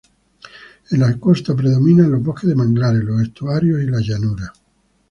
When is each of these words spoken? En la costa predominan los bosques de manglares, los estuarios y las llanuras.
En 0.89 0.99
la 0.99 1.15
costa 1.19 1.55
predominan 1.55 2.11
los 2.11 2.23
bosques 2.23 2.49
de 2.49 2.55
manglares, 2.55 3.03
los 3.03 3.21
estuarios 3.21 3.83
y 3.83 3.85
las 3.85 4.03
llanuras. 4.03 4.49